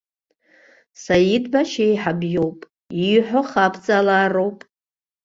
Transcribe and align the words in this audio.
Саид 1.03 1.45
башьеиҳаб 1.53 2.21
иоуп, 2.33 2.59
ииҳәо 3.05 3.41
хабҵалароуп. 3.49 4.59